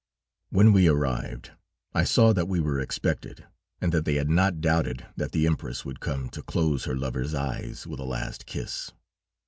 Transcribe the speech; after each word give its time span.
"When 0.49 0.73
we 0.73 0.87
arrived, 0.87 1.51
I 1.93 2.05
saw 2.05 2.33
that 2.33 2.47
we 2.47 2.59
were 2.59 2.79
expected, 2.79 3.45
and 3.79 3.91
that 3.91 4.03
they 4.03 4.15
had 4.15 4.31
not 4.31 4.59
doubted 4.59 5.05
that 5.15 5.31
the 5.31 5.45
Empress 5.45 5.85
would 5.85 5.99
come 5.99 6.27
to 6.29 6.41
close 6.41 6.85
her 6.85 6.95
lover's 6.95 7.35
eyes 7.35 7.85
with 7.85 7.99
a 7.99 8.03
last 8.03 8.47
kiss. 8.47 8.93